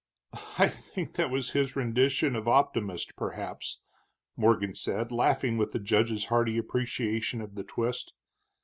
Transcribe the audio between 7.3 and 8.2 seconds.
of the twist.